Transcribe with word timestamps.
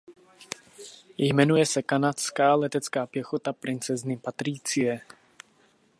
Jmenuje 1.17 1.65
se 1.65 1.81
Kanadská 1.83 2.55
letecká 2.55 3.07
pěchota 3.07 3.53
princezny 3.53 4.17
Patricie. 4.17 5.01